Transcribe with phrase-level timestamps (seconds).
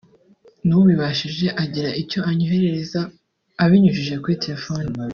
[0.67, 3.01] nubibashije agira icyo anyoherereza
[3.63, 4.89] abinyujije kuri telefoni